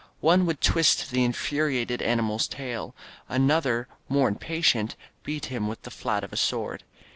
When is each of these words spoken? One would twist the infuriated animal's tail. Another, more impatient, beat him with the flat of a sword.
One 0.21 0.47
would 0.47 0.61
twist 0.61 1.11
the 1.11 1.23
infuriated 1.23 2.01
animal's 2.01 2.47
tail. 2.47 2.95
Another, 3.29 3.87
more 4.09 4.27
impatient, 4.27 4.95
beat 5.23 5.45
him 5.45 5.67
with 5.67 5.83
the 5.83 5.91
flat 5.91 6.23
of 6.23 6.33
a 6.33 6.37
sword. 6.37 6.83